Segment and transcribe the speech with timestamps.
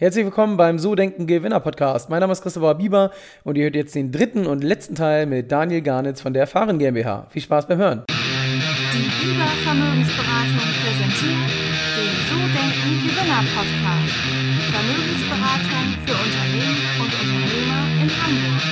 [0.00, 2.08] Herzlich willkommen beim So Denken Gewinner Podcast.
[2.08, 3.10] Mein Name ist Christopher Bieber
[3.42, 6.78] und ihr hört jetzt den dritten und letzten Teil mit Daniel Garnitz von der Erfahren
[6.78, 7.26] GmbH.
[7.30, 8.04] Viel Spaß beim Hören.
[8.08, 11.50] Die Bieber Vermögensberatung präsentiert
[11.98, 14.14] den So Denken Gewinner Podcast.
[14.70, 18.67] Vermögensberatung für Unternehmen und Unternehmer in Hamburg.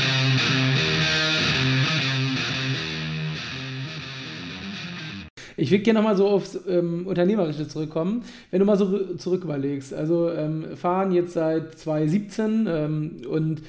[5.57, 8.25] Ich würde gerne nochmal so aufs ähm, Unternehmerische zurückkommen.
[8.51, 13.63] Wenn du mal so zurück überlegst, also ähm, fahren jetzt seit 2017 ähm, und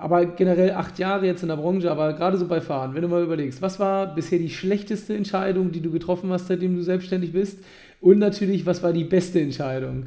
[0.00, 3.08] aber generell acht Jahre jetzt in der Branche, aber gerade so bei Fahren, wenn du
[3.08, 7.32] mal überlegst, was war bisher die schlechteste Entscheidung, die du getroffen hast, seitdem du selbstständig
[7.32, 7.58] bist?
[8.00, 10.06] Und natürlich, was war die beste Entscheidung?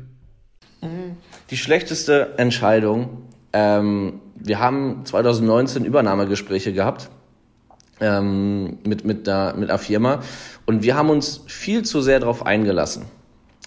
[1.49, 3.23] Die schlechteste Entscheidung,
[3.53, 7.09] ähm, wir haben 2019 Übernahmegespräche gehabt
[7.99, 10.21] ähm, mit, mit, der, mit einer Firma
[10.65, 13.05] und wir haben uns viel zu sehr darauf eingelassen.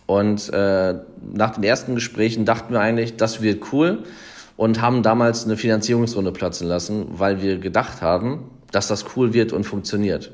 [0.06, 0.94] Und äh,
[1.32, 4.02] nach den ersten Gesprächen dachten wir eigentlich, das wird cool
[4.56, 9.52] und haben damals eine Finanzierungsrunde platzen lassen, weil wir gedacht haben, dass das cool wird
[9.52, 10.32] und funktioniert.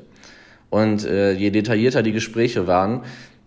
[0.69, 3.03] Und äh, je detaillierter die Gespräche waren,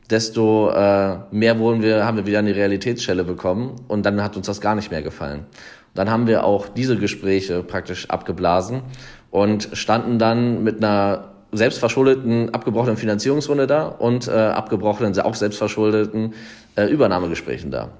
[0.08, 4.46] desto äh, mehr wurden wir, haben wir wieder eine Realitätsschelle bekommen und dann hat uns
[4.46, 5.46] das gar nicht mehr gefallen.
[5.94, 8.82] Dann haben wir auch diese Gespräche praktisch abgeblasen
[9.30, 16.34] und standen dann mit einer selbstverschuldeten, abgebrochenen Finanzierungsrunde da und äh, abgebrochenen, auch selbstverschuldeten
[16.76, 17.90] äh, Übernahmegesprächen da.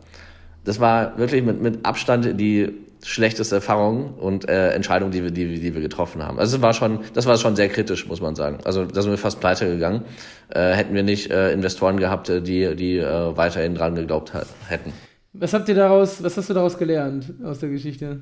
[0.64, 2.68] Das war wirklich mit, mit Abstand die
[3.02, 6.38] schlechteste Erfahrung und äh, Entscheidung, die wir, die, die wir getroffen haben.
[6.38, 8.58] Also es war schon, das war schon sehr kritisch, muss man sagen.
[8.64, 10.02] Also da sind wir fast pleite gegangen.
[10.50, 14.32] Äh, hätten wir nicht äh, Investoren gehabt, äh, die, die äh, weiterhin dran geglaubt
[14.68, 14.92] hätten.
[15.32, 18.20] Was habt ihr daraus, was hast du daraus gelernt aus der Geschichte?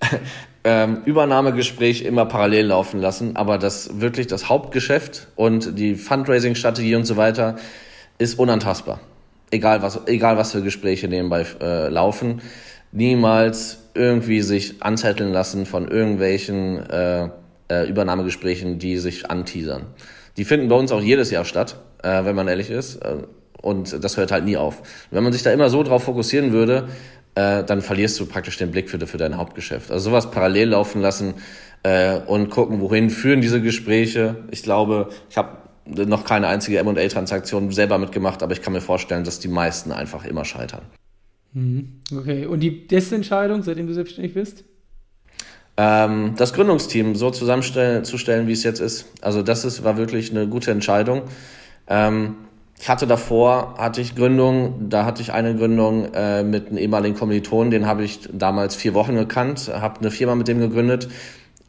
[0.64, 7.04] ähm, Übernahmegespräch immer parallel laufen lassen, aber das wirklich das Hauptgeschäft und die Fundraising-Strategie und
[7.04, 7.56] so weiter
[8.18, 9.00] ist unantastbar.
[9.50, 12.40] Egal was, egal was für Gespräche nebenbei äh, laufen,
[12.92, 17.28] niemals irgendwie sich anzetteln lassen von irgendwelchen äh,
[17.70, 19.86] äh, Übernahmegesprächen, die sich anteasern.
[20.36, 22.96] Die finden bei uns auch jedes Jahr statt, äh, wenn man ehrlich ist.
[22.96, 23.16] Äh,
[23.62, 24.82] und das hört halt nie auf.
[25.10, 26.88] Wenn man sich da immer so drauf fokussieren würde,
[27.40, 29.90] äh, dann verlierst du praktisch den Blick für, für dein Hauptgeschäft.
[29.90, 31.34] Also sowas parallel laufen lassen
[31.82, 34.36] äh, und gucken, wohin führen diese Gespräche.
[34.50, 39.24] Ich glaube, ich habe noch keine einzige M&A-Transaktion selber mitgemacht, aber ich kann mir vorstellen,
[39.24, 40.82] dass die meisten einfach immer scheitern.
[41.52, 42.00] Mhm.
[42.14, 44.64] Okay, und die beste Entscheidung, seitdem du selbstständig bist?
[45.76, 49.06] Ähm, das Gründungsteam so zusammenzustellen, wie es jetzt ist.
[49.22, 51.22] Also das ist, war wirklich eine gute Entscheidung.
[51.88, 52.36] Ähm,
[52.80, 57.14] ich hatte davor, hatte ich Gründung, da hatte ich eine Gründung äh, mit einem ehemaligen
[57.14, 61.08] Kommiliton, den habe ich damals vier Wochen gekannt, habe eine Firma mit dem gegründet.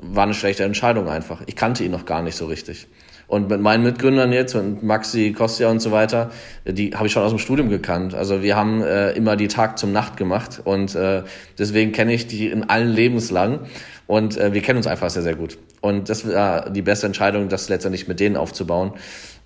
[0.01, 1.41] War eine schlechte Entscheidung einfach.
[1.47, 2.87] Ich kannte ihn noch gar nicht so richtig.
[3.27, 6.31] Und mit meinen Mitgründern jetzt und Maxi, Kostja und so weiter,
[6.65, 8.15] die habe ich schon aus dem Studium gekannt.
[8.15, 11.23] Also wir haben äh, immer die Tag zum Nacht gemacht und äh,
[11.59, 13.59] deswegen kenne ich die in allen Lebenslang
[14.07, 15.57] und äh, wir kennen uns einfach sehr, sehr gut.
[15.81, 18.93] Und das war die beste Entscheidung, das letztendlich mit denen aufzubauen.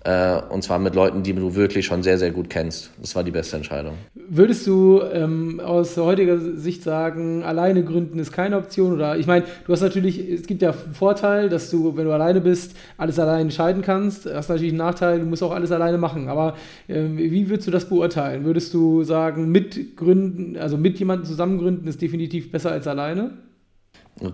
[0.04, 2.90] Äh, und zwar mit Leuten, die du wirklich schon sehr, sehr gut kennst.
[3.00, 3.94] Das war die beste Entscheidung.
[4.14, 8.92] Würdest du ähm, aus heutiger Sicht sagen, alleine gründen ist keine Option?
[8.92, 12.12] Oder ich meine, du hast natürlich, es gibt ja einen Vorteil, dass du, wenn du
[12.12, 14.26] alleine bist, alles alleine entscheiden kannst.
[14.26, 16.28] Das ist natürlich ein Nachteil, du musst auch alles alleine machen.
[16.28, 16.54] Aber
[16.88, 18.44] ähm, wie würdest du das beurteilen?
[18.44, 23.32] Würdest du sagen, mit Gründen, also mit jemandem zusammen gründen ist definitiv besser als alleine?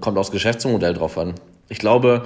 [0.01, 1.35] Kommt aufs Geschäftsmodell drauf an.
[1.69, 2.23] Ich glaube,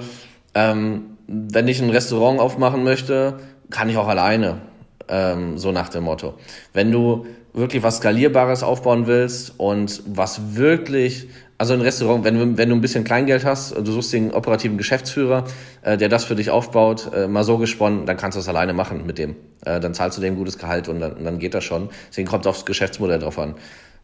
[0.53, 3.39] ähm, wenn ich ein Restaurant aufmachen möchte,
[3.69, 4.61] kann ich auch alleine.
[5.09, 6.33] Ähm, so nach dem Motto.
[6.73, 11.27] Wenn du wirklich was Skalierbares aufbauen willst und was wirklich,
[11.57, 14.77] also ein Restaurant, wenn du, wenn du ein bisschen Kleingeld hast, du suchst den operativen
[14.77, 15.45] Geschäftsführer,
[15.81, 18.73] äh, der das für dich aufbaut, äh, mal so gesponnen, dann kannst du das alleine
[18.73, 19.35] machen mit dem.
[19.65, 21.89] Äh, dann zahlst du dem gutes Gehalt und dann, dann geht das schon.
[22.09, 23.55] Deswegen kommt aufs Geschäftsmodell drauf an.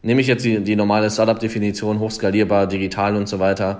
[0.02, 3.78] Nehme ich jetzt die, die normale Startup-Definition, hochskalierbar, digital und so weiter,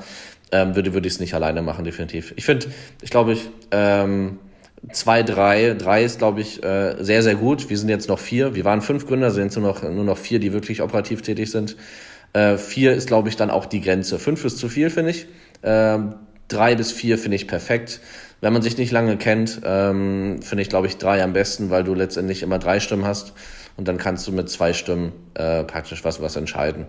[0.54, 2.32] ähm, würde, würde ich es nicht alleine machen, definitiv.
[2.36, 2.66] Ich finde,
[3.02, 4.38] ich glaube, ich, ähm,
[4.92, 7.70] zwei, drei, drei ist, glaube ich, äh, sehr, sehr gut.
[7.70, 8.54] Wir sind jetzt noch vier.
[8.54, 11.50] Wir waren fünf Gründer, sind jetzt nur noch, nur noch vier, die wirklich operativ tätig
[11.50, 11.76] sind.
[12.34, 14.20] Äh, vier ist, glaube ich, dann auch die Grenze.
[14.20, 15.26] Fünf ist zu viel, finde ich.
[15.64, 16.14] Ähm,
[16.46, 18.00] drei bis vier finde ich perfekt.
[18.40, 21.82] Wenn man sich nicht lange kennt, ähm, finde ich, glaube ich, drei am besten, weil
[21.82, 23.32] du letztendlich immer drei Stimmen hast
[23.76, 26.86] und dann kannst du mit zwei Stimmen äh, praktisch was, was entscheiden.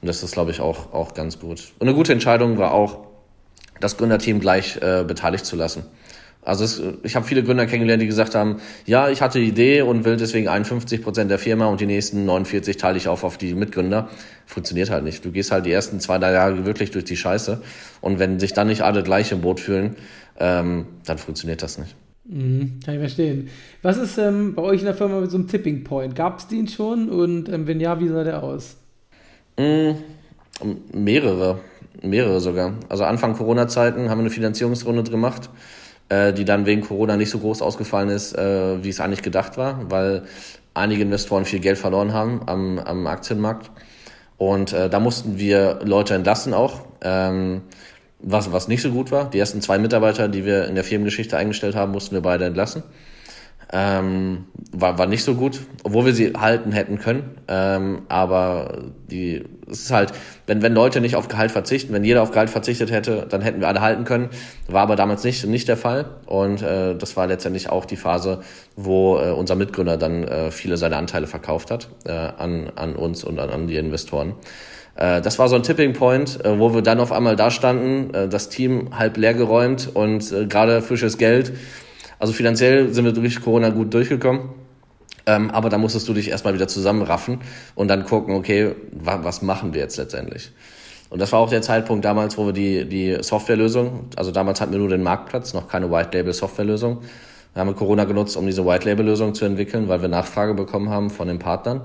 [0.00, 1.72] Und das ist, glaube ich, auch, auch ganz gut.
[1.78, 3.13] Und eine gute Entscheidung war auch,
[3.84, 5.84] das Gründerteam gleich äh, beteiligt zu lassen.
[6.42, 9.82] Also es, ich habe viele Gründer kennengelernt, die gesagt haben, ja, ich hatte die Idee
[9.82, 13.38] und will deswegen 51 Prozent der Firma und die nächsten 49 teile ich auf auf
[13.38, 14.08] die Mitgründer.
[14.46, 15.24] Funktioniert halt nicht.
[15.24, 17.62] Du gehst halt die ersten zwei, drei Jahre wirklich durch die Scheiße
[18.00, 19.96] und wenn sich dann nicht alle gleich im Boot fühlen,
[20.38, 21.94] ähm, dann funktioniert das nicht.
[22.24, 23.48] Mhm, kann ich verstehen.
[23.82, 26.14] Was ist ähm, bei euch in der Firma mit so einem Tipping Point?
[26.14, 28.76] Gab es den schon und ähm, wenn ja, wie sah der aus?
[29.58, 29.92] Mm,
[30.92, 31.60] mehrere,
[32.02, 32.74] mehrere sogar.
[32.88, 35.50] Also Anfang Corona-Zeiten haben wir eine Finanzierungsrunde gemacht,
[36.08, 39.56] äh, die dann wegen Corona nicht so groß ausgefallen ist, äh, wie es eigentlich gedacht
[39.56, 40.24] war, weil
[40.74, 43.70] einige Investoren viel Geld verloren haben am, am Aktienmarkt.
[44.36, 47.62] Und äh, da mussten wir Leute entlassen auch, ähm,
[48.18, 49.30] was, was nicht so gut war.
[49.30, 52.82] Die ersten zwei Mitarbeiter, die wir in der Firmengeschichte eingestellt haben, mussten wir beide entlassen.
[53.72, 57.38] Ähm, war, war nicht so gut, obwohl wir sie halten hätten können.
[57.48, 60.12] Ähm, aber die, es ist halt,
[60.46, 63.60] wenn, wenn Leute nicht auf Gehalt verzichten, wenn jeder auf Gehalt verzichtet hätte, dann hätten
[63.60, 64.30] wir alle halten können.
[64.68, 66.06] War aber damals nicht, nicht der Fall.
[66.26, 68.40] Und äh, das war letztendlich auch die Phase,
[68.76, 73.24] wo äh, unser Mitgründer dann äh, viele seiner Anteile verkauft hat äh, an, an uns
[73.24, 74.34] und an, an die Investoren.
[74.96, 78.12] Äh, das war so ein Tipping Point, äh, wo wir dann auf einmal da standen,
[78.14, 81.52] äh, das Team halb leer geräumt und äh, gerade frisches Geld
[82.18, 84.50] also finanziell sind wir durch Corona gut durchgekommen.
[85.26, 87.40] Ähm, aber da musstest du dich erstmal wieder zusammenraffen
[87.74, 90.52] und dann gucken, okay, wa was machen wir jetzt letztendlich?
[91.08, 94.72] Und das war auch der Zeitpunkt damals, wo wir die, die Softwarelösung, also damals hatten
[94.72, 97.02] wir nur den Marktplatz, noch keine White Label Softwarelösung.
[97.54, 100.90] Wir haben Corona genutzt, um diese White Label Lösung zu entwickeln, weil wir Nachfrage bekommen
[100.90, 101.82] haben von den Partnern.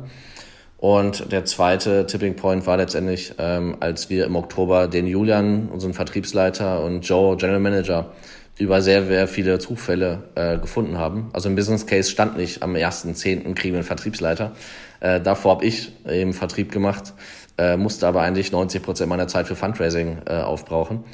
[0.77, 5.93] Und der zweite Tipping Point war letztendlich, ähm, als wir im Oktober den Julian, unseren
[5.93, 8.11] Vertriebsleiter und Joe, General Manager,
[8.59, 11.29] über sehr, sehr viele Zufälle äh, gefunden haben.
[11.33, 13.53] Also im Business Case stand nicht am 1.10.
[13.55, 14.51] kriegen wir einen Vertriebsleiter.
[14.99, 17.13] Äh, davor habe ich eben Vertrieb gemacht,
[17.57, 21.05] äh, musste aber eigentlich 90 Prozent meiner Zeit für Fundraising äh, aufbrauchen.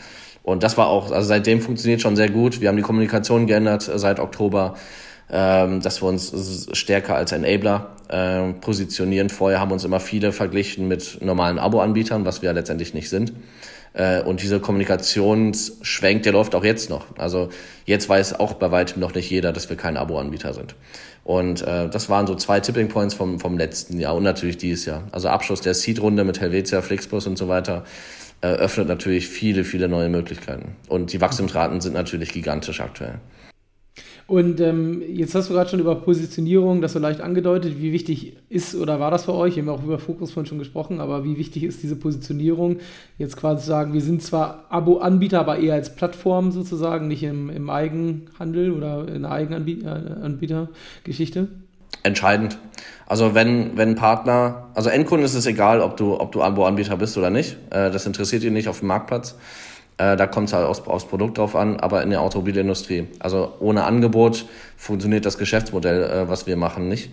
[0.41, 2.61] Und das war auch, also seitdem funktioniert schon sehr gut.
[2.61, 4.75] Wir haben die Kommunikation geändert seit Oktober,
[5.31, 9.29] ähm, dass wir uns stärker als Enabler äh, positionieren.
[9.29, 13.33] Vorher haben uns immer viele verglichen mit normalen Abo-Anbietern, was wir letztendlich nicht sind.
[13.95, 17.05] Äh, und dieser Kommunikationsschwenk, der läuft auch jetzt noch.
[17.17, 17.49] Also
[17.85, 20.75] jetzt weiß auch bei weitem noch nicht jeder, dass wir kein Abo-Anbieter sind.
[21.23, 24.85] Und äh, das waren so zwei Tipping Points vom, vom letzten Jahr und natürlich dieses
[24.85, 25.03] Jahr.
[25.11, 27.85] Also Abschluss der Seed-Runde mit Helvetia, Flixbus und so weiter
[28.41, 30.75] äh, öffnet natürlich viele, viele neue Möglichkeiten.
[30.89, 33.15] Und die Wachstumsraten sind natürlich gigantisch aktuell.
[34.27, 37.79] Und ähm, jetzt hast du gerade schon über Positionierung das so leicht angedeutet.
[37.79, 39.55] Wie wichtig ist oder war das für euch?
[39.55, 42.77] Wir haben auch über Fokus von schon gesprochen, aber wie wichtig ist diese Positionierung?
[43.19, 47.51] Jetzt quasi zu sagen, wir sind zwar Abo-Anbieter, aber eher als Plattform sozusagen, nicht im,
[47.51, 51.47] im Eigenhandel oder in der Eigenanbietergeschichte?
[52.01, 52.57] Entscheidend.
[53.05, 57.15] Also wenn, wenn Partner, also Endkunden ist es egal, ob du, ob du Abo-Anbieter bist
[57.19, 57.57] oder nicht.
[57.69, 59.35] Äh, das interessiert ihn nicht auf dem Marktplatz.
[59.97, 63.07] Äh, da kommt es halt aufs, aufs Produkt drauf an, aber in der Automobilindustrie.
[63.19, 64.45] Also ohne Angebot
[64.77, 67.11] funktioniert das Geschäftsmodell, äh, was wir machen, nicht,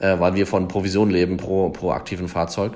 [0.00, 2.72] äh, weil wir von Provision leben pro, pro aktiven Fahrzeug.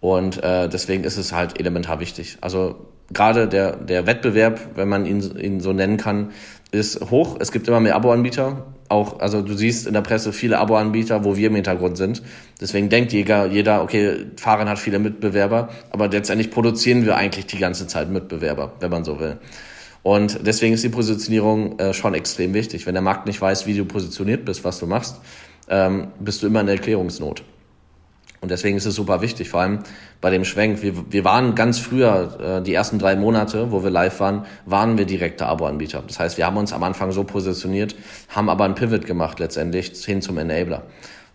[0.00, 2.38] Und äh, deswegen ist es halt elementar wichtig.
[2.40, 2.74] Also
[3.12, 6.30] gerade der, der Wettbewerb, wenn man ihn, ihn so nennen kann,
[6.70, 7.36] ist hoch.
[7.38, 8.66] Es gibt immer mehr Abo-Anbieter.
[8.88, 12.22] Auch, also du siehst in der Presse viele Abo-Anbieter, wo wir im Hintergrund sind.
[12.60, 17.58] Deswegen denkt jeder, jeder, okay, Fahren hat viele Mitbewerber, aber letztendlich produzieren wir eigentlich die
[17.58, 19.38] ganze Zeit Mitbewerber, wenn man so will.
[20.02, 22.86] Und deswegen ist die Positionierung äh, schon extrem wichtig.
[22.86, 25.20] Wenn der Markt nicht weiß, wie du positioniert bist, was du machst,
[25.68, 27.44] ähm, bist du immer in der Erklärungsnot.
[28.42, 29.78] Und deswegen ist es super wichtig, vor allem
[30.20, 30.82] bei dem Schwenk.
[30.82, 34.98] Wir, wir waren ganz früher, äh, die ersten drei Monate, wo wir live waren, waren
[34.98, 36.02] wir direkter Abo-Anbieter.
[36.04, 37.94] Das heißt, wir haben uns am Anfang so positioniert,
[38.28, 40.82] haben aber einen Pivot gemacht letztendlich hin zum Enabler.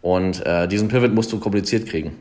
[0.01, 2.17] Und äh, diesen Pivot musst du kompliziert kriegen.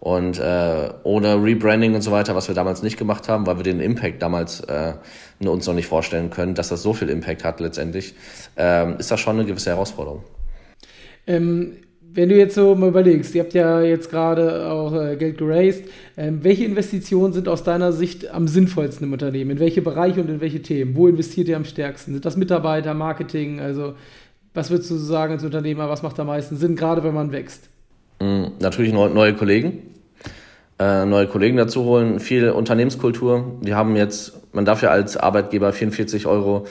[0.00, 3.62] Und äh, ohne Rebranding und so weiter, was wir damals nicht gemacht haben, weil wir
[3.62, 4.94] den Impact damals äh,
[5.38, 8.14] uns noch nicht vorstellen können, dass das so viel Impact hat letztendlich,
[8.58, 10.24] äh, ist das schon eine gewisse Herausforderung.
[11.28, 11.76] Ähm,
[12.16, 15.84] wenn du jetzt so mal überlegst, ihr habt ja jetzt gerade auch äh, Geld geraced,
[16.16, 19.52] ähm, welche Investitionen sind aus deiner Sicht am sinnvollsten im Unternehmen?
[19.52, 20.96] In welche Bereiche und in welche Themen?
[20.96, 22.14] Wo investiert ihr am stärksten?
[22.14, 23.60] Sind das Mitarbeiter, Marketing?
[23.60, 23.94] Also,
[24.54, 27.68] was würdest du sagen als Unternehmer, was macht am meisten Sinn, gerade wenn man wächst?
[28.20, 29.82] Mhm, natürlich neue, Kollegen.
[30.78, 33.58] Äh, neue Kollegen dazu holen, viel Unternehmenskultur.
[33.60, 36.66] Wir haben jetzt, man darf ja als Arbeitgeber 44 Euro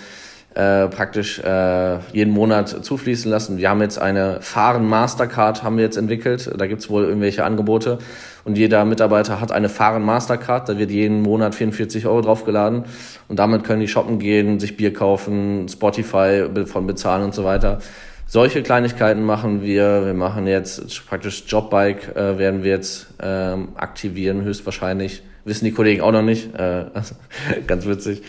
[0.55, 3.57] äh, praktisch äh, jeden Monat zufließen lassen.
[3.57, 6.49] Wir haben jetzt eine Fahren Mastercard haben wir jetzt entwickelt.
[6.57, 7.99] Da gibt's wohl irgendwelche Angebote
[8.45, 10.69] und jeder Mitarbeiter hat eine Fahren Mastercard.
[10.69, 12.85] Da wird jeden Monat 44 Euro draufgeladen
[13.27, 17.79] und damit können die shoppen gehen, sich Bier kaufen, Spotify von bezahlen und so weiter.
[18.27, 20.05] Solche Kleinigkeiten machen wir.
[20.05, 25.21] Wir machen jetzt praktisch Jobbike äh, werden wir jetzt ähm, aktivieren höchstwahrscheinlich.
[25.43, 26.55] Wissen die Kollegen auch noch nicht.
[26.55, 26.85] Äh,
[27.67, 28.23] ganz witzig.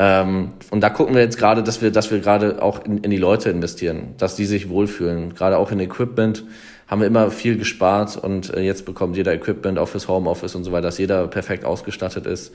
[0.00, 3.10] Ähm, und da gucken wir jetzt gerade, dass wir, dass wir gerade auch in, in
[3.10, 5.34] die Leute investieren, dass die sich wohlfühlen.
[5.34, 6.44] Gerade auch in Equipment
[6.86, 10.62] haben wir immer viel gespart und äh, jetzt bekommt jeder Equipment auch fürs Homeoffice und
[10.62, 12.54] so weiter, dass jeder perfekt ausgestattet ist.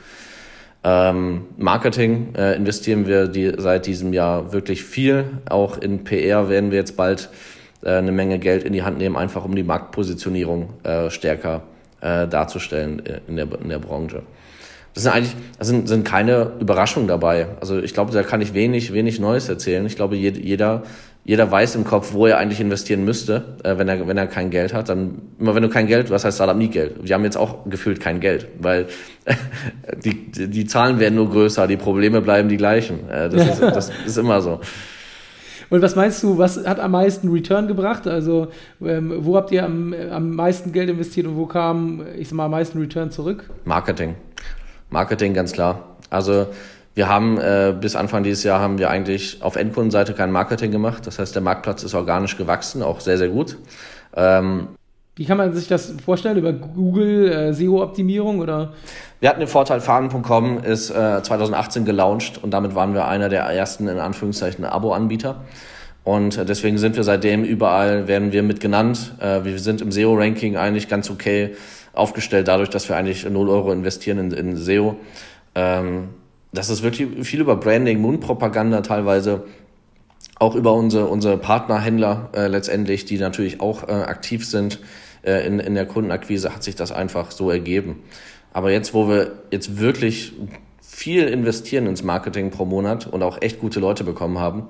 [0.86, 5.26] Ähm, Marketing äh, investieren wir die, seit diesem Jahr wirklich viel.
[5.50, 7.30] Auch in PR werden wir jetzt bald
[7.84, 11.64] äh, eine Menge Geld in die Hand nehmen, einfach um die Marktpositionierung äh, stärker
[12.00, 14.24] äh, darzustellen in der, in der Branche.
[14.94, 17.48] Das sind eigentlich, das sind, sind keine Überraschungen dabei.
[17.60, 19.86] Also ich glaube, da kann ich wenig, wenig Neues erzählen.
[19.86, 20.84] Ich glaube, jeder,
[21.26, 24.50] jeder weiß im Kopf, wo er eigentlich investieren müsste, äh, wenn er, wenn er kein
[24.50, 24.90] Geld hat.
[24.90, 26.96] Dann, immer wenn du kein Geld, was heißt Startup nie Geld?
[27.02, 28.88] Wir haben jetzt auch gefühlt kein Geld, weil
[30.04, 33.10] die, die Zahlen werden nur größer, die Probleme bleiben die gleichen.
[33.10, 34.60] Äh, das, ist, das ist immer so.
[35.70, 38.06] Und was meinst du, was hat am meisten Return gebracht?
[38.06, 38.50] Also,
[38.86, 42.46] ähm, wo habt ihr am, am meisten Geld investiert und wo kam, ich sag mal,
[42.46, 43.50] am meisten Return zurück?
[43.66, 44.16] Marketing.
[44.94, 45.98] Marketing, ganz klar.
[46.10, 46.48] Also
[46.96, 51.06] wir haben äh, bis Anfang dieses Jahr haben wir eigentlich auf Endkundenseite kein Marketing gemacht.
[51.08, 53.58] Das heißt, der Marktplatz ist organisch gewachsen, auch sehr, sehr gut.
[54.16, 54.68] Ähm,
[55.16, 56.38] Wie kann man sich das vorstellen?
[56.38, 58.74] Über Google äh, SEO-Optimierung oder?
[59.20, 63.44] Wir hatten den Vorteil, Fahnen.com ist äh, 2018 gelauncht und damit waren wir einer der
[63.46, 65.42] ersten, in Anführungszeichen, Abo-Anbieter.
[66.04, 69.16] Und äh, deswegen sind wir seitdem überall, werden wir mit genannt.
[69.20, 71.56] Äh, wir sind im SEO-Ranking eigentlich ganz okay
[71.94, 74.98] aufgestellt, dadurch, dass wir eigentlich 0 Euro investieren in, in SEO.
[75.56, 76.10] Ähm,
[76.52, 79.46] das ist wirklich viel über Branding, Mundpropaganda teilweise,
[80.40, 84.80] auch über unsere, unsere Partnerhändler äh, letztendlich, die natürlich auch äh, aktiv sind
[85.24, 88.04] äh, in, in der Kundenakquise, hat sich das einfach so ergeben.
[88.52, 90.34] Aber jetzt, wo wir jetzt wirklich
[90.82, 94.68] viel investieren ins Marketing pro Monat und auch echt gute Leute bekommen haben,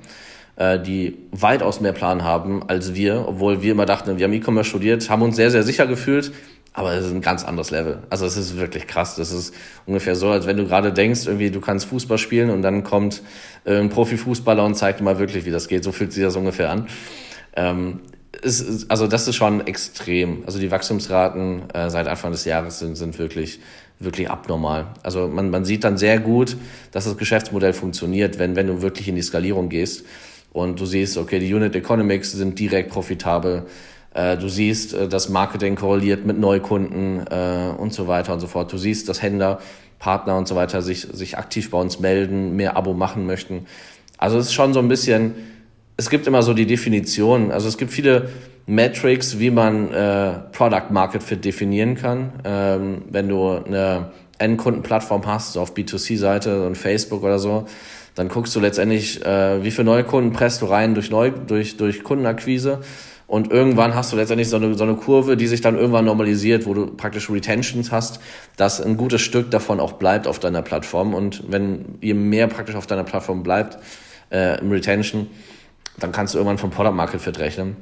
[0.55, 4.69] äh, die weitaus mehr Plan haben als wir, obwohl wir immer dachten, wir haben E-Commerce
[4.69, 6.31] studiert, haben uns sehr, sehr sicher gefühlt,
[6.73, 7.99] aber es ist ein ganz anderes Level.
[8.09, 9.15] Also es ist wirklich krass.
[9.15, 9.53] Das ist
[9.85, 13.21] ungefähr so, als wenn du gerade denkst, irgendwie du kannst Fußball spielen und dann kommt
[13.65, 15.83] ein Profifußballer und zeigt dir mal wirklich, wie das geht.
[15.83, 16.87] So fühlt sich das ungefähr an.
[17.55, 17.99] Ähm,
[18.41, 20.43] ist, also das ist schon extrem.
[20.45, 23.59] Also die Wachstumsraten äh, seit Anfang des Jahres sind, sind wirklich
[23.99, 24.87] wirklich abnormal.
[25.03, 26.57] Also man, man sieht dann sehr gut,
[26.91, 30.05] dass das Geschäftsmodell funktioniert, wenn, wenn du wirklich in die Skalierung gehst
[30.51, 33.65] und du siehst, okay, die Unit Economics sind direkt profitabel.
[34.13, 38.47] Äh, du siehst, äh, dass Marketing korreliert mit Neukunden äh, und so weiter und so
[38.47, 38.71] fort.
[38.71, 39.59] Du siehst, dass Händler,
[39.99, 43.65] Partner und so weiter sich, sich aktiv bei uns melden, mehr Abo machen möchten.
[44.17, 45.33] Also es ist schon so ein bisschen,
[45.97, 48.29] es gibt immer so die Definition, also es gibt viele
[48.65, 52.31] Metrics, wie man äh, Product Market Fit definieren kann.
[52.45, 57.65] Ähm, wenn du eine Endkundenplattform hast, so auf B2C-Seite und Facebook oder so,
[58.15, 61.77] dann guckst du letztendlich, äh, wie viele neue Kunden presst du rein durch, Neu durch,
[61.77, 62.81] durch Kundenakquise
[63.27, 66.65] und irgendwann hast du letztendlich so eine, so eine Kurve, die sich dann irgendwann normalisiert,
[66.65, 68.19] wo du praktisch Retentions hast,
[68.57, 71.13] dass ein gutes Stück davon auch bleibt auf deiner Plattform.
[71.13, 73.77] Und wenn je mehr praktisch auf deiner Plattform bleibt
[74.31, 75.27] äh, im Retention,
[75.99, 77.77] dann kannst du irgendwann vom Product Market Fit rechnen.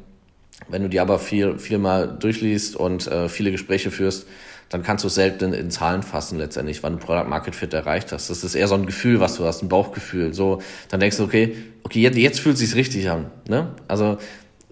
[0.68, 4.28] Wenn du die aber viel, viel mal durchliest und äh, viele Gespräche führst,
[4.70, 7.74] dann kannst du es selten in, in, Zahlen fassen letztendlich, wann du Product Market Fit
[7.74, 8.30] erreicht hast.
[8.30, 10.34] Das ist eher so ein Gefühl, was du hast, ein Bauchgefühl.
[10.34, 13.26] So, dann denkst du, okay, okay, jetzt, jetzt fühlt es sich richtig an.
[13.50, 13.76] Ne?
[13.90, 14.18] Also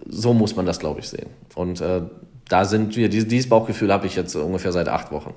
[0.06, 1.28] so muss man das, glaube ich, sehen.
[1.54, 2.02] Und äh,
[2.48, 5.34] da sind wir, dieses Bauchgefühl habe ich jetzt ungefähr seit acht Wochen.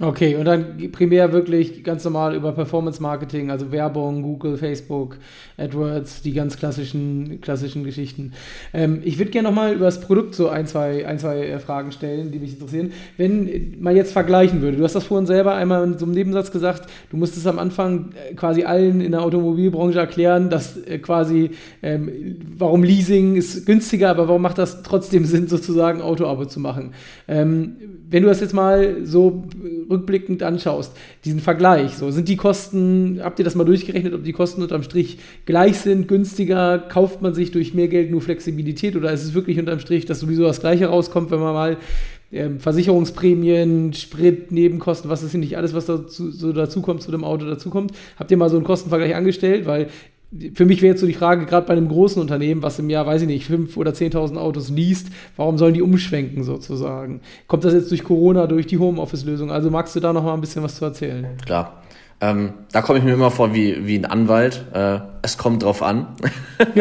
[0.00, 5.16] Okay, und dann primär wirklich ganz normal über Performance Marketing, also Werbung, Google, Facebook,
[5.56, 8.32] AdWords, die ganz klassischen, klassischen Geschichten.
[8.72, 11.90] Ähm, ich würde gerne nochmal über das Produkt so ein, zwei, ein, zwei äh, Fragen
[11.90, 12.92] stellen, die mich interessieren.
[13.16, 16.52] Wenn man jetzt vergleichen würde, du hast das vorhin selber einmal in so einem Nebensatz
[16.52, 21.50] gesagt, du musstest am Anfang äh, quasi allen in der Automobilbranche erklären, dass äh, quasi,
[21.82, 26.92] ähm, warum Leasing ist günstiger, aber warum macht das trotzdem Sinn, sozusagen Autoabo zu machen?
[27.26, 27.78] Ähm,
[28.10, 29.42] wenn du das jetzt mal so
[29.90, 34.32] rückblickend anschaust, diesen Vergleich, so sind die Kosten, habt ihr das mal durchgerechnet, ob die
[34.32, 39.12] Kosten unterm Strich gleich sind, günstiger, kauft man sich durch mehr Geld nur Flexibilität oder
[39.12, 41.76] ist es wirklich unterm Strich, dass sowieso das Gleiche rauskommt, wenn man mal
[42.30, 47.46] ähm, Versicherungsprämien, Sprit, Nebenkosten, was ist nicht alles, was dazu, so dazukommt, zu dem Auto
[47.46, 47.92] dazukommt.
[48.18, 49.66] Habt ihr mal so einen Kostenvergleich angestellt?
[49.66, 49.88] Weil
[50.54, 53.06] für mich wäre jetzt so die Frage, gerade bei einem großen Unternehmen, was im Jahr,
[53.06, 57.22] weiß ich nicht, 5.000 oder 10.000 Autos liest, warum sollen die umschwenken sozusagen?
[57.46, 59.50] Kommt das jetzt durch Corona, durch die Homeoffice-Lösung?
[59.50, 61.26] Also magst du da noch mal ein bisschen was zu erzählen?
[61.44, 61.82] Klar.
[62.20, 64.64] Ähm, da komme ich mir immer vor wie, wie ein Anwalt.
[64.74, 66.08] Äh, es kommt drauf an.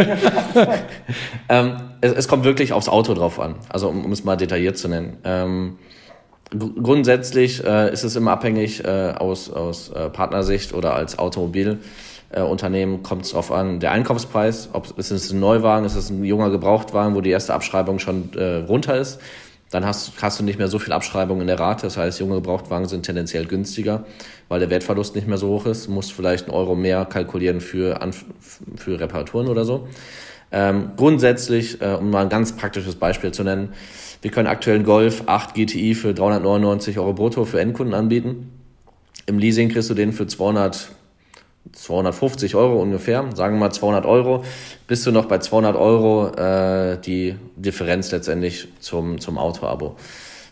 [1.50, 3.56] ähm, es, es, kommt wirklich aufs Auto drauf an.
[3.70, 5.18] Also um, um es mal detailliert zu nennen.
[5.24, 5.78] Ähm,
[6.52, 11.80] grundsätzlich äh, ist es immer abhängig äh, aus, aus äh, Partnersicht oder als Automobil
[12.30, 16.10] äh, Unternehmen kommt es darauf an, der Einkaufspreis, ob ist es ein Neuwagen, ist es
[16.10, 19.20] ein junger Gebrauchtwagen, wo die erste Abschreibung schon äh, runter ist.
[19.70, 21.82] Dann hast, hast du nicht mehr so viel Abschreibung in der Rate.
[21.84, 24.06] Das heißt, junge Gebrauchtwagen sind tendenziell günstiger,
[24.48, 25.88] weil der Wertverlust nicht mehr so hoch ist.
[25.88, 28.00] Du musst vielleicht einen Euro mehr kalkulieren für,
[28.76, 29.88] für Reparaturen oder so.
[30.52, 33.74] Ähm, grundsätzlich, äh, um mal ein ganz praktisches Beispiel zu nennen,
[34.22, 38.52] wir können aktuell einen Golf 8 GTI für 399 Euro brutto für Endkunden anbieten.
[39.26, 40.90] Im Leasing kriegst du den für 200
[41.72, 44.44] 250 Euro ungefähr, sagen wir mal 200 Euro,
[44.88, 49.96] bist du noch bei 200 Euro äh, die Differenz letztendlich zum, zum Auto-Abo.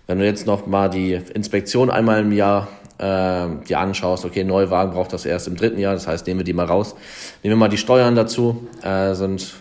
[0.07, 2.67] Wenn du jetzt noch mal die Inspektion einmal im Jahr
[2.97, 6.45] äh, dir anschaust, okay, Neuwagen braucht das erst im dritten Jahr, das heißt, nehmen wir
[6.45, 6.95] die mal raus.
[7.43, 9.55] Nehmen wir mal die Steuern dazu, äh, sind,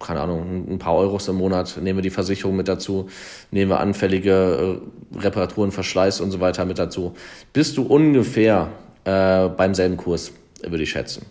[0.00, 3.08] keine Ahnung, ein paar Euros im Monat, nehmen wir die Versicherung mit dazu,
[3.50, 4.80] nehmen wir anfällige
[5.14, 7.14] äh, Reparaturen, Verschleiß und so weiter mit dazu.
[7.52, 8.68] Bist du ungefähr
[9.04, 10.32] äh, beim selben Kurs,
[10.62, 11.26] würde ich schätzen.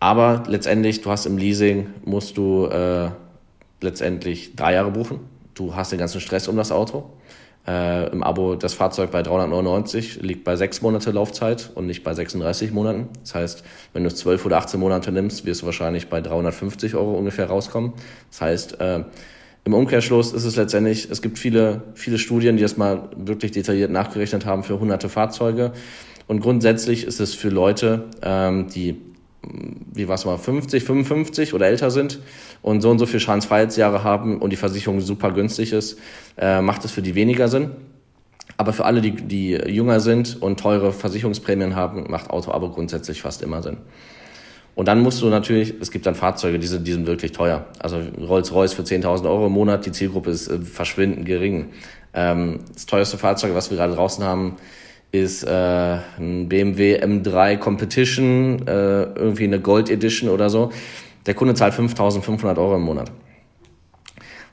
[0.00, 3.10] Aber letztendlich, du hast im Leasing, musst du äh,
[3.80, 5.20] letztendlich drei Jahre buchen.
[5.54, 7.10] Du hast den ganzen Stress um das Auto.
[7.66, 12.12] Äh, Im Abo das Fahrzeug bei 399 liegt bei sechs Monate Laufzeit und nicht bei
[12.12, 13.08] 36 Monaten.
[13.20, 16.96] Das heißt, wenn du es 12 oder 18 Monate nimmst, wirst du wahrscheinlich bei 350
[16.96, 17.92] Euro ungefähr rauskommen.
[18.30, 19.04] Das heißt, äh,
[19.64, 23.92] im Umkehrschluss ist es letztendlich, es gibt viele, viele Studien, die das mal wirklich detailliert
[23.92, 25.70] nachgerechnet haben für hunderte Fahrzeuge.
[26.26, 28.96] Und grundsätzlich ist es für Leute, ähm, die
[29.92, 32.20] wie was mal 50, 55 oder älter sind
[32.62, 35.98] und so und so viel Schadensfreiheitsjahre haben und die Versicherung super günstig ist,
[36.38, 37.70] äh, macht es für die weniger Sinn.
[38.56, 43.22] Aber für alle, die, die jünger sind und teure Versicherungsprämien haben, macht Auto aber grundsätzlich
[43.22, 43.78] fast immer Sinn.
[44.74, 47.66] Und dann musst du natürlich, es gibt dann Fahrzeuge, die sind, die sind wirklich teuer.
[47.78, 51.70] Also Rolls-Royce für 10.000 Euro im Monat, die Zielgruppe ist äh, verschwindend gering.
[52.14, 54.56] Ähm, das teuerste Fahrzeug, was wir gerade draußen haben,
[55.12, 60.72] ist äh, ein BMW M3 Competition, äh, irgendwie eine Gold Edition oder so.
[61.26, 63.12] Der Kunde zahlt 5.500 Euro im Monat.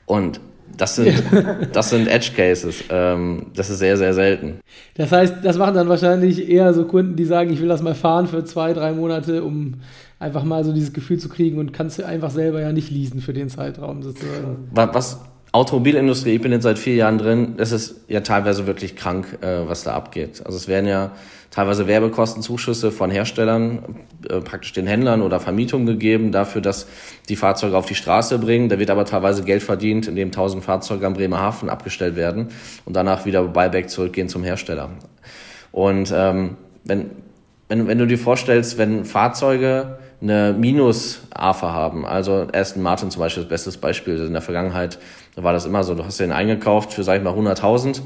[0.04, 0.40] Und
[0.76, 1.22] das sind,
[1.72, 2.84] das sind Edge Cases.
[2.90, 4.60] Ähm, das ist sehr, sehr selten.
[4.96, 7.94] Das heißt, das machen dann wahrscheinlich eher so Kunden, die sagen, ich will das mal
[7.94, 9.76] fahren für zwei, drei Monate, um
[10.18, 13.22] einfach mal so dieses Gefühl zu kriegen und kannst du einfach selber ja nicht leasen
[13.22, 14.68] für den Zeitraum sozusagen.
[14.72, 15.20] Was,
[15.52, 19.68] Automobilindustrie, ich bin jetzt seit vier Jahren drin, es ist ja teilweise wirklich krank, äh,
[19.68, 20.42] was da abgeht.
[20.44, 21.10] Also es werden ja
[21.50, 23.96] teilweise Werbekostenzuschüsse von Herstellern,
[24.28, 26.86] äh, praktisch den Händlern oder Vermietungen gegeben, dafür, dass
[27.28, 28.68] die Fahrzeuge auf die Straße bringen.
[28.68, 32.48] Da wird aber teilweise Geld verdient, indem 1000 Fahrzeuge am Bremerhaven abgestellt werden
[32.84, 34.90] und danach wieder Buyback zurückgehen zum Hersteller.
[35.72, 37.10] Und ähm, wenn,
[37.68, 42.06] wenn, wenn du dir vorstellst, wenn Fahrzeuge eine Minus-AFA haben.
[42.06, 44.18] Also Aston Martin zum Beispiel, das beste Beispiel.
[44.18, 44.98] In der Vergangenheit
[45.36, 48.02] war das immer so, du hast den eingekauft für, sag ich mal, 100.000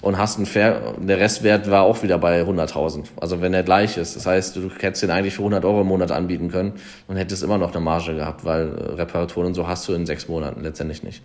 [0.00, 3.06] und hast einen Fair, der Restwert war auch wieder bei 100.000.
[3.20, 4.16] Also wenn der gleich ist.
[4.16, 6.74] Das heißt, du hättest den eigentlich für 100 Euro im Monat anbieten können
[7.08, 10.06] und hättest immer noch eine Marge gehabt, weil äh, Reparaturen und so hast du in
[10.06, 11.22] sechs Monaten letztendlich nicht.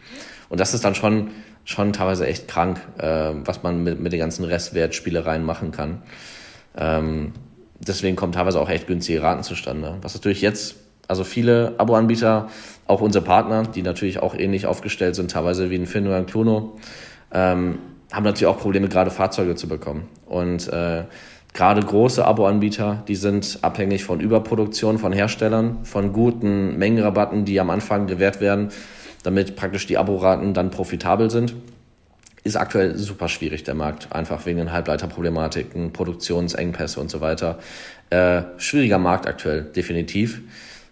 [0.50, 1.30] Und das ist dann schon,
[1.66, 6.02] schon teilweise echt krank, äh, was man mit, mit den ganzen Restwertspielereien machen kann.
[6.76, 7.34] Ähm,
[7.88, 9.98] deswegen kommen teilweise auch echt günstige Raten zustande.
[10.02, 10.76] Was natürlich jetzt,
[11.08, 12.50] also viele Abo-Anbieter,
[12.88, 16.26] auch unsere Partner, die natürlich auch ähnlich aufgestellt sind, teilweise wie ein Finn oder ein
[16.26, 16.78] Klono,
[17.34, 17.80] ähm,
[18.12, 20.08] haben natürlich auch Probleme, gerade Fahrzeuge zu bekommen.
[20.26, 21.04] Und äh,
[21.54, 27.70] gerade große Abo-Anbieter, die sind abhängig von Überproduktion von Herstellern, von guten Mengenrabatten, die am
[27.70, 28.70] Anfang gewährt werden,
[29.24, 31.56] damit praktisch die Aboraten dann profitabel sind
[32.44, 37.60] ist aktuell super schwierig, der Markt, einfach wegen den Halbleiterproblematiken, Produktionsengpässe und so weiter.
[38.10, 40.42] Äh, schwieriger Markt aktuell, definitiv.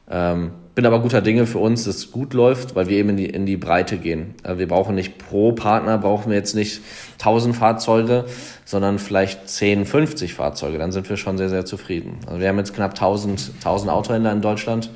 [0.10, 3.18] Ähm, bin aber guter Dinge für uns, dass es gut läuft, weil wir eben in
[3.18, 4.36] die, in die Breite gehen.
[4.44, 6.82] Äh, wir brauchen nicht pro Partner, brauchen wir jetzt nicht
[7.20, 8.26] 1000 Fahrzeuge,
[8.64, 10.78] sondern vielleicht 10, 50 Fahrzeuge.
[10.78, 12.20] Dann sind wir schon sehr, sehr zufrieden.
[12.28, 14.90] Also wir haben jetzt knapp 1000, 1000 Autohändler in Deutschland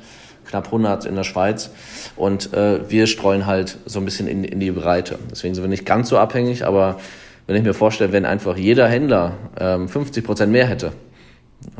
[0.46, 1.70] knapp 100 in der Schweiz.
[2.16, 5.18] Und äh, wir streuen halt so ein bisschen in, in die Breite.
[5.30, 6.98] Deswegen sind wir nicht ganz so abhängig, aber
[7.46, 10.92] wenn ich mir vorstelle, wenn einfach jeder Händler ähm, 50 Prozent mehr hätte,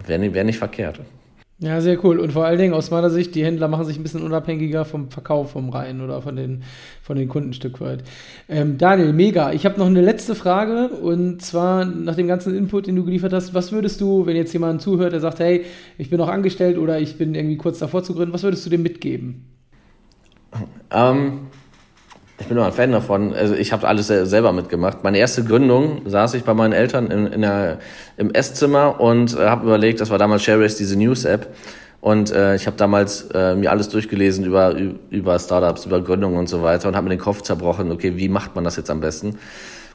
[0.06, 1.00] wäre wär nicht verkehrt.
[1.58, 2.18] Ja, sehr cool.
[2.18, 5.10] Und vor allen Dingen aus meiner Sicht, die Händler machen sich ein bisschen unabhängiger vom
[5.10, 6.64] Verkauf vom Rhein oder von den,
[7.00, 8.04] von den Kunden ein Stück weit.
[8.46, 9.52] Ähm, Daniel, mega.
[9.52, 13.32] Ich habe noch eine letzte Frage und zwar nach dem ganzen Input, den du geliefert
[13.32, 15.64] hast, was würdest du, wenn jetzt jemand zuhört, der sagt, hey,
[15.96, 18.70] ich bin noch angestellt oder ich bin irgendwie kurz davor zu gründen, was würdest du
[18.70, 19.46] dem mitgeben?
[20.90, 21.45] Ähm,
[22.46, 23.34] ich bin immer ein Fan davon.
[23.34, 25.02] Also ich habe alles selber mitgemacht.
[25.02, 27.78] Meine erste Gründung saß ich bei meinen Eltern in, in der,
[28.16, 31.52] im Esszimmer und äh, habe überlegt, das war damals ShareRace, diese News-App.
[32.00, 34.76] Und äh, ich habe damals äh, mir alles durchgelesen über,
[35.10, 38.28] über Startups, über Gründungen und so weiter und habe mir den Kopf zerbrochen, okay, wie
[38.28, 39.38] macht man das jetzt am besten?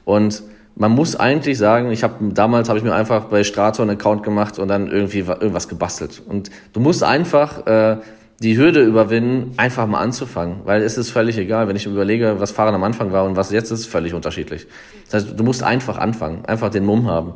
[0.04, 0.42] Und
[0.74, 4.24] man muss eigentlich sagen, ich habe damals habe ich mir einfach bei Strato einen Account
[4.24, 6.20] gemacht und dann irgendwie irgendwas gebastelt.
[6.28, 7.96] Und du musst einfach äh,
[8.42, 12.50] die Hürde überwinden, einfach mal anzufangen, weil es ist völlig egal, wenn ich überlege, was
[12.50, 14.66] Fahren am Anfang war und was jetzt ist, völlig unterschiedlich.
[15.10, 17.34] Das heißt, du musst einfach anfangen, einfach den Mumm haben.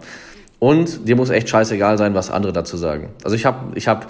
[0.58, 3.10] Und dir muss echt scheißegal sein, was andere dazu sagen.
[3.22, 4.08] Also ich habe ich hab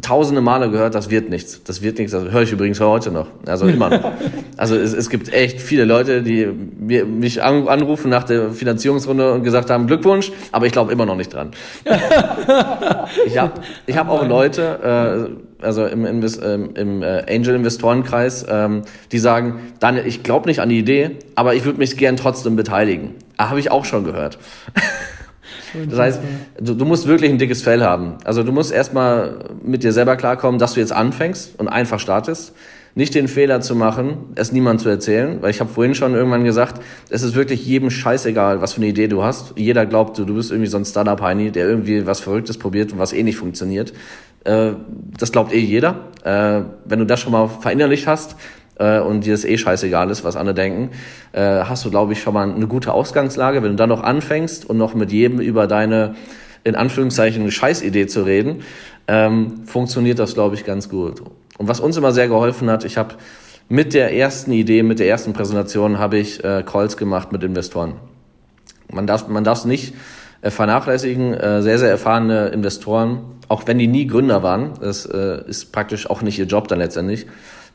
[0.00, 1.62] tausende Male gehört, das wird nichts.
[1.64, 2.12] Das wird nichts.
[2.12, 3.26] Das höre ich übrigens heute noch.
[3.46, 4.12] Also immer noch.
[4.56, 9.70] Also es, es gibt echt viele Leute, die mich anrufen nach der Finanzierungsrunde und gesagt
[9.70, 11.52] haben, Glückwunsch, aber ich glaube immer noch nicht dran.
[13.24, 13.52] ich habe
[13.86, 19.60] ich hab auch Leute, äh, also im, Invest, ähm, im äh, Angel-Investorenkreis, ähm, die sagen,
[19.80, 23.14] Daniel, ich glaube nicht an die Idee, aber ich würde mich gern trotzdem beteiligen.
[23.38, 24.38] Habe ich auch schon gehört.
[25.88, 26.20] Das heißt,
[26.60, 28.14] du, du, musst wirklich ein dickes Fell haben.
[28.24, 32.54] Also du musst erstmal mit dir selber klarkommen, dass du jetzt anfängst und einfach startest.
[32.94, 36.42] Nicht den Fehler zu machen, es niemandem zu erzählen, weil ich habe vorhin schon irgendwann
[36.42, 39.52] gesagt, es ist wirklich jedem scheißegal, was für eine Idee du hast.
[39.56, 42.98] Jeder glaubt, du, du bist irgendwie so ein Startup-Heini, der irgendwie was Verrücktes probiert und
[42.98, 43.92] was eh nicht funktioniert.
[44.44, 44.72] Äh,
[45.18, 46.08] das glaubt eh jeder.
[46.24, 48.36] Äh, wenn du das schon mal verinnerlicht hast,
[48.78, 50.90] äh, und dir es eh scheißegal ist, was andere denken,
[51.32, 53.62] äh, hast du, glaube ich, schon mal eine gute Ausgangslage.
[53.62, 56.14] Wenn du dann noch anfängst und noch mit jedem über deine,
[56.64, 58.62] in Anführungszeichen, Scheißidee zu reden,
[59.06, 61.22] ähm, funktioniert das, glaube ich, ganz gut.
[61.58, 63.14] Und was uns immer sehr geholfen hat, ich habe
[63.68, 67.94] mit der ersten Idee, mit der ersten Präsentation, habe ich äh, Calls gemacht mit Investoren.
[68.90, 69.92] Man darf man darf nicht
[70.42, 71.34] vernachlässigen.
[71.34, 76.08] Äh, sehr, sehr erfahrene Investoren, auch wenn die nie Gründer waren, das äh, ist praktisch
[76.08, 77.26] auch nicht ihr Job dann letztendlich,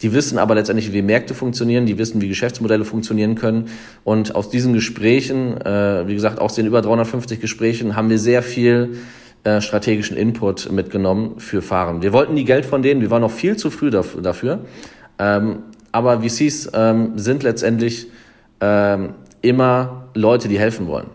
[0.02, 3.70] die wissen aber letztendlich, wie Märkte funktionieren, die wissen, wie Geschäftsmodelle funktionieren können.
[4.04, 8.44] Und aus diesen Gesprächen, äh, wie gesagt, aus den über 350 Gesprächen, haben wir sehr
[8.44, 8.98] viel
[9.44, 12.02] äh, strategischen Input mitgenommen für Fahren.
[12.02, 14.60] Wir wollten nie Geld von denen, wir waren noch viel zu früh dafür.
[15.20, 15.60] Ähm,
[15.92, 18.08] aber VCs ähm, sind letztendlich
[18.62, 21.08] ähm, immer Leute, die helfen wollen.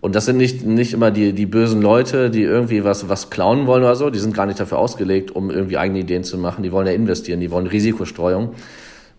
[0.00, 3.66] Und das sind nicht, nicht immer die, die bösen Leute, die irgendwie was, was klauen
[3.66, 4.08] wollen oder so.
[4.08, 6.62] Die sind gar nicht dafür ausgelegt, um irgendwie eigene Ideen zu machen.
[6.62, 8.54] Die wollen ja investieren, die wollen Risikostreuung.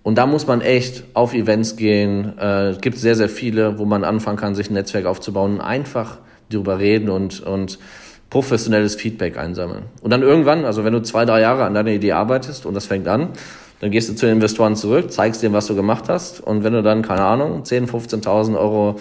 [0.03, 2.37] Und da muss man echt auf Events gehen.
[2.39, 6.17] Äh, gibt sehr, sehr viele, wo man anfangen kann, sich ein Netzwerk aufzubauen und einfach
[6.49, 7.77] darüber reden und, und
[8.31, 9.83] professionelles Feedback einsammeln.
[10.01, 12.87] Und dann irgendwann, also wenn du zwei, drei Jahre an deiner Idee arbeitest und das
[12.87, 13.29] fängt an,
[13.81, 16.39] dann gehst du zu den Investoren zurück, zeigst denen, was du gemacht hast.
[16.39, 18.97] Und wenn du dann, keine Ahnung, 10.000, 15.000 Euro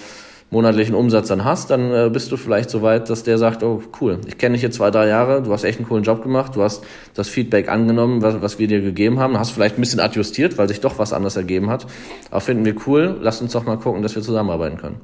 [0.50, 3.82] monatlichen Umsatz dann hast, dann äh, bist du vielleicht so weit, dass der sagt, oh
[4.00, 6.56] cool, ich kenne dich jetzt zwei, drei Jahre, du hast echt einen coolen Job gemacht,
[6.56, 6.84] du hast
[7.14, 10.68] das Feedback angenommen, was, was wir dir gegeben haben, hast vielleicht ein bisschen adjustiert, weil
[10.68, 11.86] sich doch was anderes ergeben hat.
[12.30, 15.00] Aber finden wir cool, lass uns doch mal gucken, dass wir zusammenarbeiten können.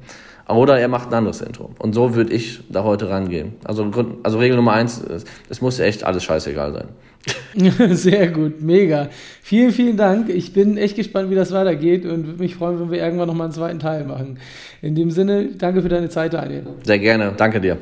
[0.47, 1.71] Oder er macht ein anderes Intro.
[1.79, 3.53] Und so würde ich da heute rangehen.
[3.65, 3.91] Also,
[4.23, 5.03] also Regel Nummer eins,
[5.49, 6.87] es muss echt alles scheißegal sein.
[7.95, 9.09] Sehr gut, mega.
[9.41, 10.29] Vielen, vielen Dank.
[10.29, 13.45] Ich bin echt gespannt, wie das weitergeht und würde mich freuen, wenn wir irgendwann nochmal
[13.45, 14.39] einen zweiten Teil machen.
[14.81, 16.63] In dem Sinne, danke für deine Zeit, Daniel.
[16.83, 17.77] Sehr gerne, danke dir.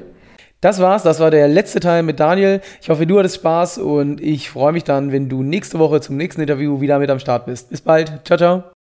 [0.61, 2.61] Das war's, das war der letzte Teil mit Daniel.
[2.81, 6.17] Ich hoffe, du hattest Spaß und ich freue mich dann, wenn du nächste Woche zum
[6.17, 7.69] nächsten Interview wieder mit am Start bist.
[7.69, 8.21] Bis bald.
[8.25, 8.74] Ciao, ciao.